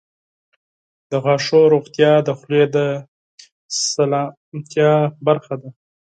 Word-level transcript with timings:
•د 1.11 1.11
غاښونو 1.23 1.71
روغتیا 1.73 2.11
د 2.27 2.29
خولې 2.39 2.63
د 2.75 2.77
سلامتیا 3.89 4.91
برخه 5.27 5.55
ده. 5.61 5.69